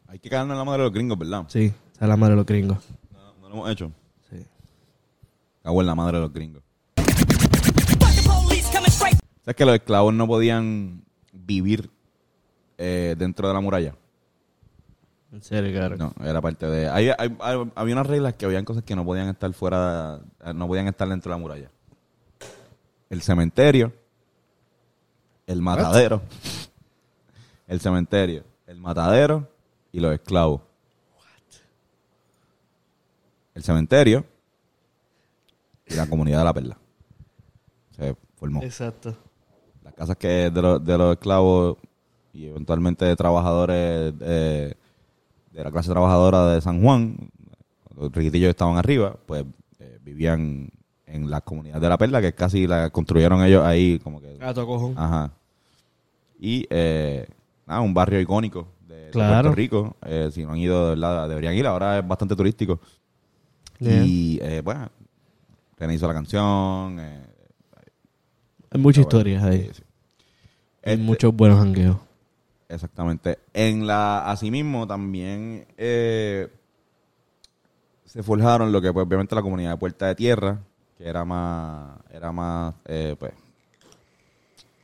[0.06, 1.44] Hay que caernos en la madre de los gringos, ¿verdad?
[1.48, 2.78] Sí, es la madre de los gringos.
[3.12, 3.92] No, no lo hemos hecho.
[4.30, 4.44] Sí.
[5.62, 6.62] Cago en la madre de los gringos.
[9.44, 11.90] ¿Sabes que los esclavos no podían vivir
[12.78, 13.94] eh, dentro de la muralla?
[15.32, 15.98] En serio, cabrón.
[16.18, 16.88] No, era parte de...
[16.88, 20.20] hay- hay- hay- había unas reglas que habían cosas que no podían estar fuera,
[20.54, 21.70] no podían estar dentro de la muralla.
[23.10, 23.92] El cementerio,
[25.46, 26.22] el matadero,
[27.66, 29.48] el cementerio, el matadero
[29.92, 30.60] y los esclavos.
[33.54, 34.24] El cementerio
[35.86, 36.78] y la comunidad de la perla.
[37.96, 39.16] Se formó Exacto.
[39.82, 41.78] las casas que de, los- de los esclavos
[42.32, 44.74] y eventualmente de trabajadores eh,
[45.50, 47.16] de la clase trabajadora de San Juan,
[47.96, 49.44] los riquitillos estaban arriba, pues
[49.80, 50.70] eh, vivían
[51.10, 54.36] en las comunidades de la perla, que casi la construyeron ellos ahí como que...
[54.36, 54.94] Gato cojón.
[54.96, 55.32] Ajá.
[56.38, 57.26] Y eh,
[57.66, 59.10] nada, un barrio icónico de.
[59.12, 59.96] Puerto Rico.
[60.06, 61.66] Eh, si no han ido, de verdad, deberían ir.
[61.66, 62.80] Ahora es bastante turístico.
[63.78, 64.04] Yeah.
[64.04, 64.88] Y eh, bueno,
[65.78, 66.98] René hizo la canción.
[67.00, 67.26] eh,
[68.70, 69.18] Hay muchas bueno.
[69.18, 69.62] historias ahí.
[69.66, 69.82] Sí, sí.
[70.84, 71.96] Hay Este- muchos buenos jangueos.
[72.68, 73.38] Exactamente.
[73.52, 76.48] En la, asimismo, también eh,
[78.04, 80.60] se forjaron lo que, pues, obviamente, la comunidad de Puerta de Tierra,
[81.00, 83.32] que era más, era más, eh, pues,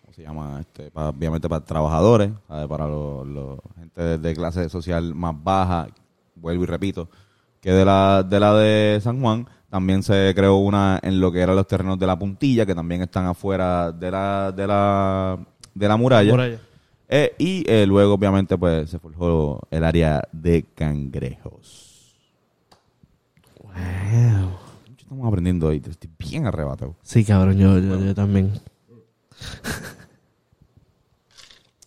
[0.01, 0.61] ¿cómo se llama?
[0.61, 5.89] Este, obviamente para trabajadores, para los, los- gente de, de clase social más baja,
[6.35, 7.11] vuelvo y repito,
[7.61, 9.47] que de la, de la de San Juan.
[9.69, 13.03] También se creó una en lo que eran los terrenos de la puntilla, que también
[13.03, 15.39] están afuera de la, de la,
[15.75, 16.31] de la muralla.
[16.31, 16.59] Muralla.
[17.09, 22.15] Eh, y eh, luego, obviamente, pues se forjó el área de cangrejos.
[23.63, 24.66] Wow.
[25.07, 25.81] Estamos aprendiendo hoy.
[25.89, 26.97] Estoy bien arrebatado.
[27.03, 28.53] Sí, cabrón, yo, yo, yo también.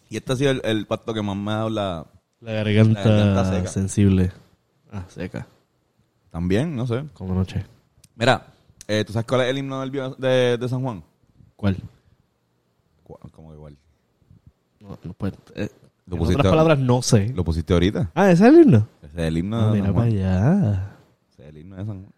[0.10, 2.06] Y este ha sido el, el pacto que más me ha dado la...
[2.42, 3.68] La garganta, La garganta seca.
[3.68, 4.32] sensible.
[4.92, 5.46] Ah, seca.
[6.32, 7.04] También, no sé.
[7.14, 7.66] Como noche.
[8.16, 8.48] Mira,
[8.88, 11.04] eh, ¿tú sabes cuál es el himno del, bio- de, de San Juan?
[11.58, 11.76] ¿Cuál?
[13.04, 13.76] Cu- Como igual.
[14.80, 15.34] No, no puede.
[15.56, 15.70] eh,
[16.08, 17.34] Lo en pusiste- otras palabras, no sé.
[17.36, 18.12] ¿Lo pusiste ahorita?
[18.16, 18.88] Ah, ¿ese es el himno?
[19.04, 20.18] Ese es el himno Ah, de mira San para Juan.
[20.18, 20.98] allá.
[21.34, 22.14] Ese es el himno de San Juan.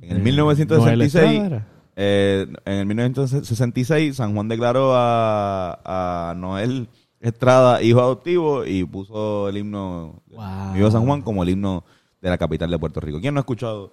[0.00, 6.34] En el Eh, 1966, Noel Estrada eh, en el 1966, San Juan declaró a, a
[6.34, 6.88] Noel
[7.20, 10.74] Estrada hijo adoptivo y puso el himno Wow.
[10.74, 11.84] Viva San Juan como el himno
[12.20, 13.18] de la capital de Puerto Rico.
[13.20, 13.92] ¿Quién no ha escuchado?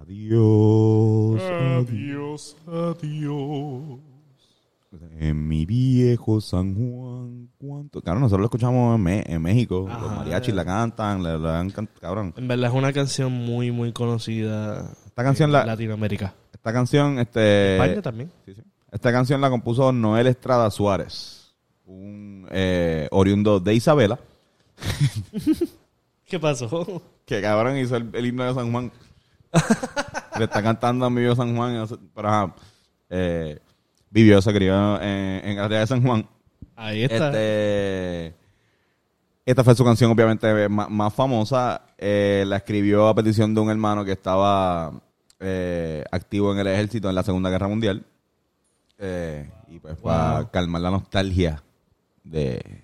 [0.00, 4.00] Adiós, adiós, adiós.
[5.18, 8.00] En mi viejo San Juan, ¿cuánto?
[8.02, 9.88] Claro, nosotros lo escuchamos en, Me- en México.
[9.88, 12.32] Los mariachis la cantan, la, la han cant- cabrón.
[12.36, 16.34] En verdad es una canción muy, muy conocida Esta canción en la- Latinoamérica.
[16.52, 17.76] Esta canción, este...
[17.76, 18.30] España también.
[18.44, 18.62] Sí, sí.
[18.92, 21.54] Esta canción la compuso Noel Estrada Suárez,
[21.86, 24.18] un eh, oriundo de Isabela,
[26.26, 27.02] ¿Qué pasó?
[27.24, 28.92] que cabrón hizo el, el himno de San Juan.
[30.38, 32.54] Le está cantando a mi San Juan, pero ajá,
[33.08, 33.58] eh,
[34.10, 36.28] vivió, se crió en, en la área de San Juan.
[36.74, 37.28] Ahí está.
[37.28, 38.34] Este,
[39.46, 41.82] esta fue su canción, obviamente, más, más famosa.
[41.98, 44.92] Eh, la escribió a petición de un hermano que estaba
[45.40, 48.04] eh, activo en el ejército en la Segunda Guerra Mundial.
[48.98, 51.62] Eh, y pues para calmar la nostalgia
[52.24, 52.82] de,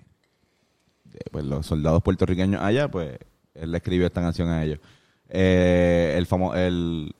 [1.05, 3.17] de, pues, los soldados puertorriqueños allá, pues
[3.55, 4.79] él le escribió esta canción a ellos.
[5.29, 7.13] Eh, el, famo- el,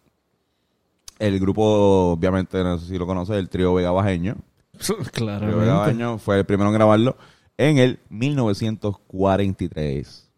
[1.19, 4.35] el grupo, obviamente, no sé si lo conoces, el trío Vega Bajeño.
[5.15, 5.73] Río Vega.
[5.79, 7.17] Baño fue el primero en grabarlo
[7.57, 10.29] en el 1943.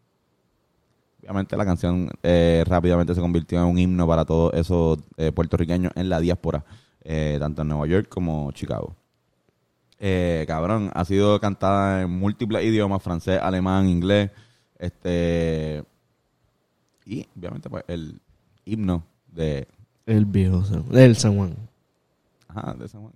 [1.22, 5.92] Obviamente la canción eh, rápidamente se convirtió en un himno para todos esos eh, puertorriqueños
[5.96, 6.64] en la diáspora,
[7.04, 8.96] eh, tanto en Nueva York como Chicago.
[10.46, 14.30] Cabrón, ha sido cantada en múltiples idiomas, francés, alemán, inglés,
[14.78, 15.84] este
[17.06, 18.20] y obviamente pues el
[18.66, 19.68] himno de
[20.06, 21.56] El viejo San, el San Juan.
[22.48, 23.14] Ajá, de San Juan.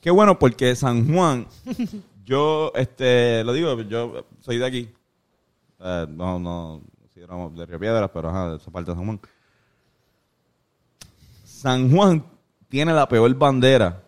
[0.00, 1.46] Qué bueno, porque San Juan,
[2.26, 4.90] yo, este, lo digo, yo soy de aquí.
[5.80, 6.82] Eh, no, no,
[7.14, 9.20] si éramos de Río Piedras, pero ajá, de esa parte de San Juan.
[11.44, 12.24] San Juan
[12.68, 14.02] tiene la peor bandera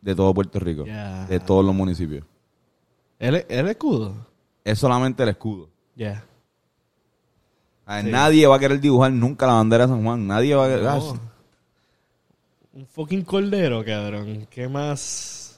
[0.00, 2.24] de todo Puerto Rico, de todos los municipios.
[3.18, 4.14] ¿El, el escudo?
[4.64, 5.68] Es solamente el escudo.
[5.94, 6.24] Ya.
[7.86, 8.10] Ah, Sí.
[8.10, 10.26] Nadie va a querer dibujar nunca la bandera de San Juan.
[10.26, 10.84] Nadie va a querer.
[10.84, 11.20] No.
[12.72, 14.46] Un fucking cordero, cabrón.
[14.48, 15.49] ¿Qué más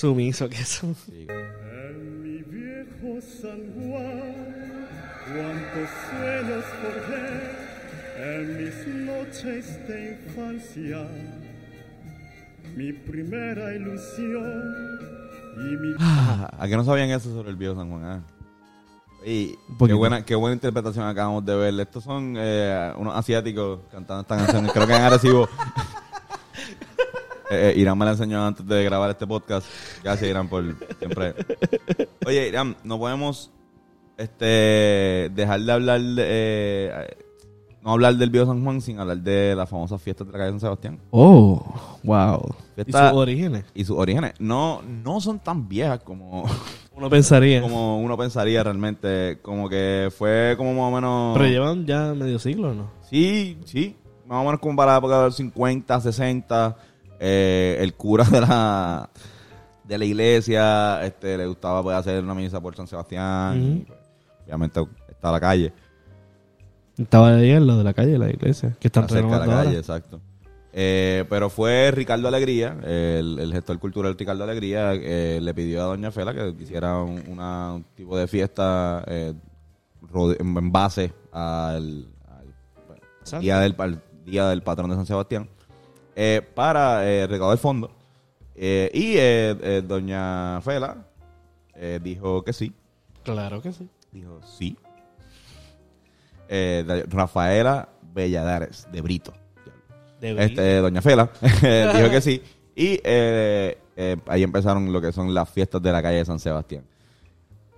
[0.00, 0.94] sumiso que eso?
[1.04, 1.26] Sí.
[2.22, 4.88] Mi viejo San Juan,
[5.26, 7.28] cuántos sueños forjé
[8.38, 11.06] en mis noches de infancia.
[12.74, 14.98] Mi primera ilusión
[15.56, 18.04] y mi Ah, ¿A que no sabían eso sobre el viejo San Juan?
[18.04, 18.20] Ah.
[19.26, 19.54] Y
[19.86, 21.78] qué buena, qué buena interpretación acabamos de ver.
[21.78, 24.66] Estos son eh, unos asiáticos cantando esta canción.
[24.68, 25.46] Creo que en Arecibo.
[27.50, 29.66] Eh, eh, Irán me la enseñó antes de grabar este podcast.
[30.04, 30.64] Gracias, Irán, por
[30.98, 31.34] siempre.
[32.24, 33.50] Oye, Irán, no podemos
[34.16, 37.16] este, dejar de hablar de, eh,
[37.82, 40.50] no hablar del viejo San Juan sin hablar de las famosas fiestas de la calle
[40.52, 41.00] San Sebastián.
[41.10, 41.64] Oh,
[42.04, 42.54] wow.
[42.76, 43.64] ¿Y Fiesta- sus orígenes?
[43.74, 46.44] Y sus orígenes no, no son tan viejas como,
[46.94, 47.62] Uno pensaría.
[47.62, 49.38] como uno pensaría realmente.
[49.42, 51.36] Como que fue como más o menos.
[51.38, 52.90] Pero llevan ya medio siglo, ¿no?
[53.08, 53.96] Sí, sí.
[54.26, 56.76] Más o menos como para la época de los 50, 60.
[57.20, 59.08] Eh, el cura de la
[59.84, 63.60] de la iglesia este le gustaba pues, hacer una misa por San Sebastián.
[63.62, 63.98] y, pues,
[64.46, 65.72] obviamente está la calle.
[66.98, 69.52] Estaba ahí en lo de la calle, la iglesia, que están Está cerca de la
[69.54, 69.78] calle, ahora.
[69.78, 70.20] exacto.
[70.72, 75.86] Eh, pero fue Ricardo Alegría, el, el gestor cultural Ricardo Alegría, eh, le pidió a
[75.86, 79.34] Doña Fela que hiciera un, una- un tipo de fiesta eh,
[80.38, 82.06] en base al,
[83.40, 85.48] día, del, al día del patrón de San Sebastián
[86.16, 87.90] eh, para eh, recaudar fondos.
[88.54, 91.06] Eh, y eh, Doña Fela
[92.02, 92.74] dijo que sí.
[93.22, 93.88] Claro que sí.
[94.12, 94.76] Dijo sí.
[97.08, 99.32] Rafaela Belladares, de Brito.
[100.20, 101.30] De Este, Doña Fela
[101.96, 102.42] dijo que sí.
[102.76, 106.84] Y ahí empezaron lo que son las fiestas de la calle de San Sebastián.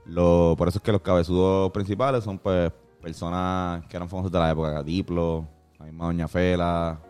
[0.05, 4.39] Lo, por eso es que los cabezudos principales son pues personas que eran famosas de
[4.39, 4.83] la época.
[4.83, 5.47] Diplo,
[5.79, 7.01] la misma Doña Fela,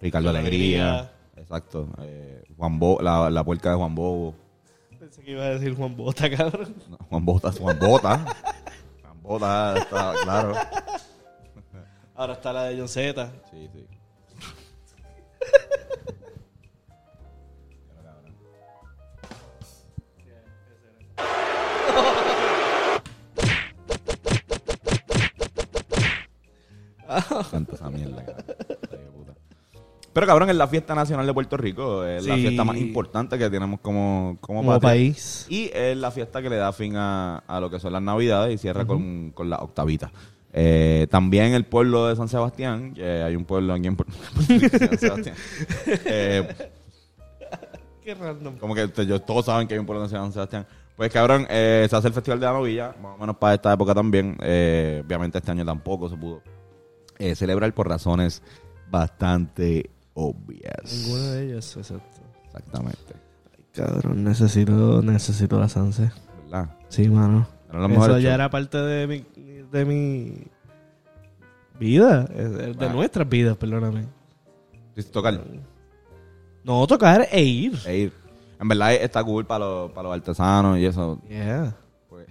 [0.00, 0.90] Ricardo Alegría.
[0.90, 1.12] Alegría.
[1.36, 1.88] Exacto.
[2.02, 4.34] eh, Juan Bo, la, la puerca de Juan Bobo.
[4.98, 6.74] Pensé que iba a decir Juan Bota, cabrón.
[6.88, 8.18] No, Juan Bota, Juan Bota.
[9.02, 10.54] Juan Bota, está claro.
[12.14, 13.32] Ahora está la de John Z.
[13.50, 13.86] Sí, sí.
[27.50, 28.77] Canta esa mierda, cabrón.
[30.18, 32.04] Pero cabrón, es la fiesta nacional de Puerto Rico.
[32.04, 32.40] Es la Sí.
[32.42, 34.90] fiesta más importante que tenemos como, como, Como patria.
[34.90, 35.46] país.
[35.48, 38.52] Y es la fiesta que le da fin a, a lo que son las navidades
[38.52, 40.10] y cierra con, con la octavita.
[40.52, 44.12] Eh, también el pueblo de San Sebastián, que hay un pueblo aquí en Puerto
[44.48, 45.36] San Sebastián.
[45.86, 46.48] Eh,
[48.04, 48.56] Qué random.
[48.58, 50.66] como que te- yo- todos saben que hay un pueblo de San Sebastián.
[50.96, 53.72] Pues cabrón, eh, se hace el Festival de la Novilla, más o menos para esta
[53.72, 54.36] época también.
[54.42, 56.42] Eh, obviamente este año tampoco se pudo
[57.20, 58.42] eh, celebrar por razones
[58.90, 60.92] bastante obvias.
[60.92, 62.20] Ninguna de ellas, exacto.
[62.46, 63.14] Exactamente.
[63.72, 66.10] Cabrón, necesito, necesito la Sanse.
[66.44, 66.76] ¿Verdad?
[66.88, 67.46] Sí, mano.
[67.90, 69.24] Eso ya era parte de mi,
[69.70, 70.46] de mi
[71.78, 74.06] vida, eh, de nuestras vidas, perdóname.
[75.12, 75.40] Tocar
[76.64, 77.78] No, tocar e ir.
[77.86, 78.12] e ir.
[78.60, 81.20] En verdad está cool para los, para los artesanos y eso.
[81.28, 81.76] Yeah.
[82.08, 82.26] Pues,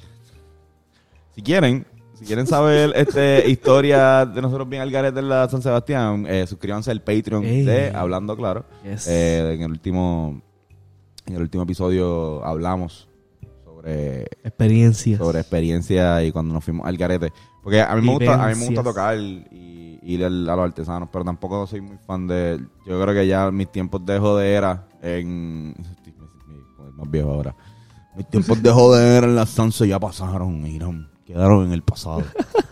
[1.33, 1.85] si quieren,
[2.17, 6.45] si quieren saber este historia de nosotros bien al garete de la San Sebastián, eh,
[6.47, 7.63] suscríbanse al Patreon Ey.
[7.63, 8.65] de Hablando Claro.
[8.83, 9.07] Yes.
[9.07, 10.41] Eh, en el último
[11.25, 13.07] en el último episodio hablamos
[13.63, 15.19] sobre Experiencias.
[15.19, 17.31] sobre experiencia y cuando nos fuimos al garete.
[17.61, 21.09] Porque a mí me gusta, a mí me gusta tocar y ir a los artesanos,
[21.11, 22.59] pero tampoco soy muy fan de.
[22.85, 25.75] Yo creo que ya mis tiempos de jodera en.
[25.77, 26.13] Estoy
[26.95, 27.55] más viejo ahora.
[28.15, 31.09] Mis tiempos de jodera en la Sansa ya pasaron, Irán.
[31.27, 32.23] Quedaron en el pasado.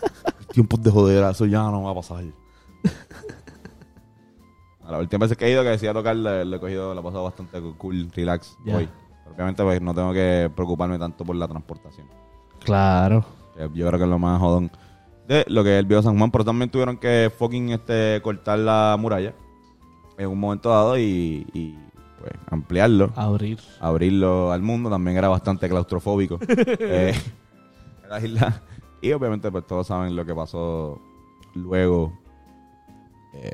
[0.54, 2.24] tiempos de jodera, eso ya no va a pasar.
[4.86, 7.02] A la última vez que he ido, que decía tocar, le, le he cogido, la
[7.02, 8.56] he pasado bastante cool, relax.
[8.66, 8.88] Voy.
[8.88, 12.08] Pero Obviamente, pues no tengo que preocuparme tanto por la transportación.
[12.64, 13.26] Claro.
[13.74, 14.72] Yo creo que es lo más jodón
[15.28, 16.32] de lo que es el Viejo San Juan.
[16.32, 19.34] Pero también tuvieron que fucking este, cortar la muralla
[20.18, 21.76] en un momento dado y, y,
[22.20, 23.60] pues ampliarlo, Abrir.
[23.80, 24.90] abrirlo al mundo.
[24.90, 26.40] También era bastante claustrofóbico.
[26.48, 27.14] eh,
[28.20, 28.62] la isla.
[29.02, 31.00] Y obviamente pues todos saben lo que pasó
[31.54, 32.14] luego.
[33.34, 33.52] Eh,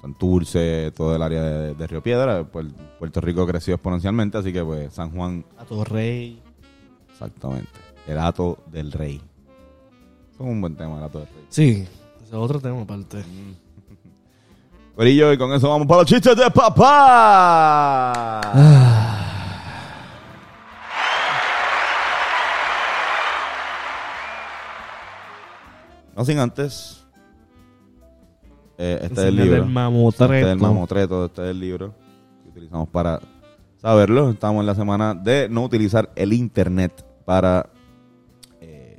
[0.00, 2.44] Santurce, todo el área de, de Río Piedra.
[2.44, 2.66] Pues,
[2.98, 6.40] Puerto Rico creció exponencialmente, así que pues San Juan A tu rey.
[7.10, 7.68] Exactamente.
[8.06, 9.16] El hato del rey.
[10.32, 11.46] Eso es un buen tema, el hato del rey.
[11.48, 11.84] Sí.
[12.24, 13.24] Es otro tema aparte.
[14.94, 16.80] Corillo, y con eso vamos para los chistes de papá.
[26.18, 27.06] No sin antes.
[28.76, 29.56] eh, este es el libro.
[29.62, 30.34] el mamotreto.
[30.34, 31.94] Este es el mamotreto, este es el libro
[32.42, 33.20] que utilizamos para
[33.76, 34.30] saberlo.
[34.30, 37.70] Estamos en la semana de no utilizar el internet para,
[38.60, 38.98] eh,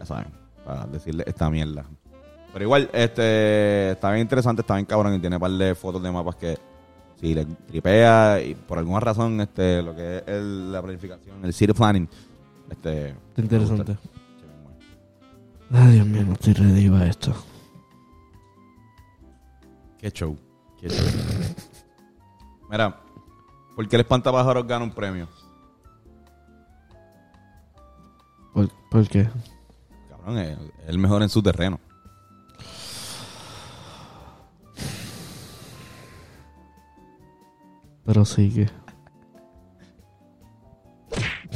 [0.00, 0.28] ya saben,
[0.64, 1.84] para decirle esta mierda.
[2.54, 6.02] Pero igual, este, está bien interesante, está bien cabrón y tiene un par de fotos
[6.02, 6.56] de mapas que
[7.20, 11.52] si le tripea y por alguna razón, este, lo que es el- la planificación, el
[11.52, 12.08] city planning,
[12.70, 13.96] este, Está interesante.
[15.70, 17.34] Ay, Dios mío, no estoy ready para esto.
[19.98, 20.36] Qué show.
[20.80, 21.06] Qué show.
[22.70, 22.98] Mira,
[23.76, 25.28] ¿por qué el espantapájaros gana un premio?
[28.54, 29.28] ¿Por, por qué?
[30.08, 31.78] Cabrón, es, es el mejor en su terreno.
[38.06, 38.70] Pero sigue.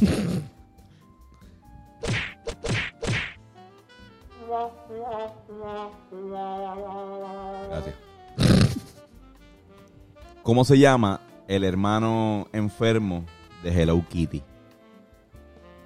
[0.03, 0.29] Gracias.
[10.43, 13.25] ¿Cómo se llama el hermano enfermo
[13.63, 14.43] de Hello Kitty?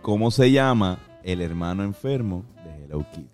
[0.00, 3.28] ¿Cómo se llama el hermano enfermo de Hello Kitty?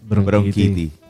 [0.00, 0.84] Bronquitty.
[0.84, 1.05] Antes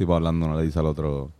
[0.00, 1.30] tipo hablando, no le dice al otro.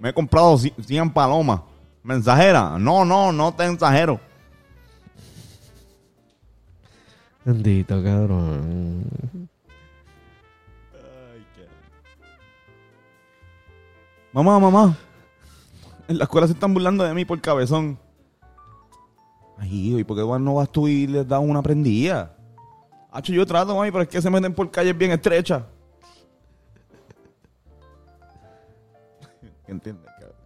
[0.00, 1.60] Me he comprado 100 palomas.
[2.02, 2.76] ¿Mensajera?
[2.76, 4.18] No, no, no te mensajero.
[7.44, 9.04] Bendito, cabrón.
[14.32, 14.96] Mamá, mamá.
[16.08, 17.96] En la escuela se están burlando de mí por cabezón.
[19.58, 22.36] Ay, hijo, ¿y por qué no vas tú y les das una prendida?
[23.12, 25.62] Hacho, yo trato, mami, pero es que se meten por calles bien estrechas.
[29.66, 30.36] ¿Qué entiendes, cabrón?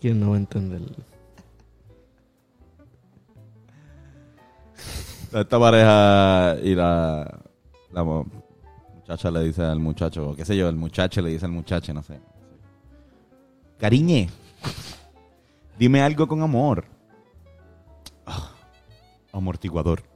[0.00, 0.80] ¿Quién no va a entender?
[5.32, 7.40] Esta pareja y la,
[7.92, 11.52] la muchacha le dice al muchacho, o qué sé yo, el muchacho le dice al
[11.52, 12.20] muchacho, no sé.
[13.78, 14.28] Cariñe,
[15.78, 16.84] dime algo con amor.
[18.26, 18.50] Ah,
[19.32, 20.11] amortiguador.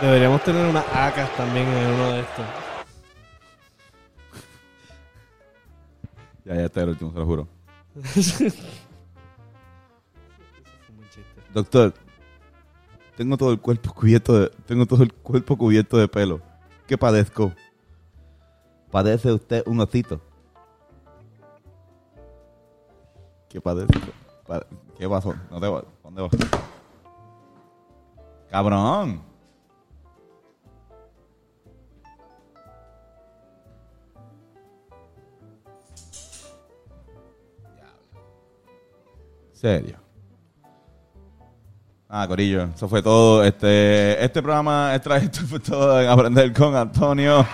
[0.00, 2.46] Deberíamos tener unas acas también en uno de estos.
[6.44, 7.48] Ya, ya está el último, se lo juro.
[11.52, 11.92] Doctor,
[13.16, 16.40] tengo todo el cuerpo cubierto de, tengo todo el cuerpo cubierto de pelo.
[16.86, 17.52] ¿Qué padezco?
[18.90, 20.20] Padece usted un osito.
[23.50, 23.98] ¿Qué padezco?
[24.98, 25.34] ¿Qué pasó?
[25.50, 25.84] No te va.
[26.02, 26.30] ¿Dónde vas?
[28.50, 29.29] Cabrón.
[39.60, 39.96] Serio.
[42.08, 43.44] Ah, Corillo, eso fue todo.
[43.44, 47.40] Este, este programa, esta, esto fue todo en Aprender con Antonio.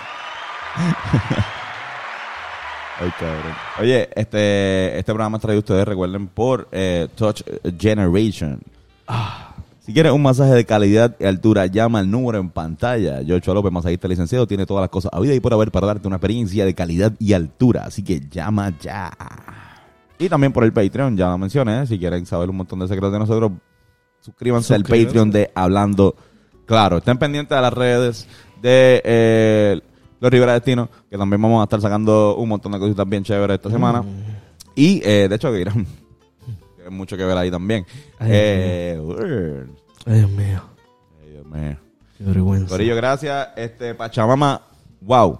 [2.99, 3.53] Ay, cabrón.
[3.81, 7.41] Oye, este, este programa traído ustedes, recuerden, por eh, Touch
[7.77, 8.61] Generation.
[9.81, 13.21] Si quieres un masaje de calidad y altura, llama al número en pantalla.
[13.21, 16.07] Yocho López, masajista licenciado, tiene todas las cosas a vida y por haber para darte
[16.07, 17.83] una experiencia de calidad y altura.
[17.85, 19.11] Así que llama ya.
[20.19, 21.85] Y también por el Patreon, ya lo mencioné.
[21.85, 23.51] Si quieren saber un montón de secretos de nosotros,
[24.21, 24.83] suscríbanse al.
[24.83, 26.15] Patreon de Hablando
[26.67, 26.97] Claro.
[26.97, 28.27] Estén pendientes de las redes
[28.61, 29.81] de eh,
[30.19, 33.55] Los Rivera Destino, que también vamos a estar sacando un montón de cositas bien chéveres
[33.55, 34.03] esta semana.
[34.75, 35.87] Y eh, de hecho, que irán.
[36.75, 37.85] Tienen mucho que ver ahí también.
[38.19, 39.01] Ay, eh,
[40.05, 40.61] Dios mío.
[41.21, 41.77] Ay, Dios mío.
[42.17, 42.67] Qué vergüenza.
[42.67, 43.47] Corillo, gracias.
[43.55, 44.61] Este, Pachamama,
[45.01, 45.39] wow.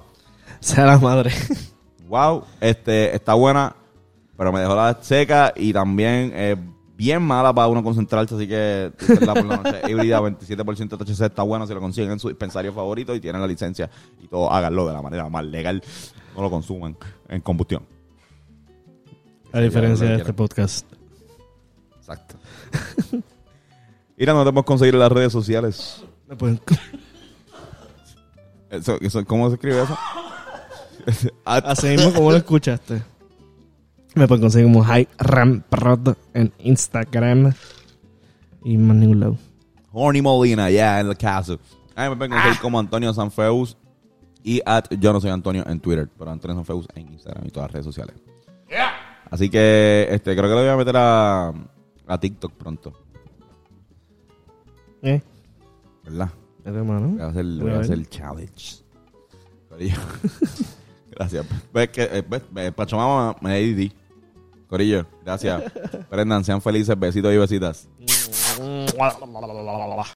[0.61, 1.31] Sea la madre.
[2.07, 3.75] Wow, este, está buena,
[4.37, 6.55] pero me dejó la seca y también eh,
[6.95, 9.81] bien mala para uno concentrarse, así que disfrútenla por la noche.
[9.91, 13.47] híbrida 27% THC está bueno si lo consiguen en su dispensario favorito y tienen la
[13.47, 13.89] licencia
[14.21, 15.81] y todo, háganlo de la manera más legal,
[16.35, 16.97] no lo consuman
[17.29, 17.83] en combustión.
[19.51, 20.85] A diferencia de este podcast.
[21.97, 22.35] Exacto.
[24.17, 26.03] Mira, no te podemos conseguir en las redes sociales.
[26.27, 26.59] Me pueden-
[28.69, 29.97] Eso, eso, ¿Cómo se escribe eso?
[31.45, 33.01] Así mismo como lo escuchaste.
[34.17, 37.53] Me pueden conseguir como High Ram Prod en Instagram.
[38.63, 39.37] Y más ningún lado.
[39.91, 41.59] Horny Molina, ya, en el caso.
[41.95, 43.77] A mí me pueden conseguir como Antonio Sanfeus
[44.43, 47.67] y at yo no soy Antonio en Twitter, pero Antonio Sanfeus en Instagram y todas
[47.67, 48.15] las redes sociales.
[49.29, 51.53] Así que este creo que lo voy a meter a,
[52.07, 52.93] a TikTok pronto,
[55.01, 55.21] ¿Eh?
[56.05, 56.29] ¿verdad?
[56.63, 57.09] Es de mano.
[57.09, 58.83] Voy a hacer, voy a hacer el challenge.
[61.11, 61.45] Gracias.
[61.73, 63.91] Ves que, eh, ves, eh, Pachamama me ADD.
[64.67, 65.63] Corillo, gracias.
[66.09, 67.87] Prendan, sean felices, besitos y besitas.